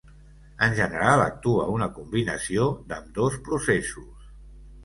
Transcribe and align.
En 0.67 0.71
general 0.77 1.21
actua 1.25 1.67
una 1.75 1.89
combinació 1.99 2.67
d'ambdós 2.89 3.39
processos. 3.51 4.29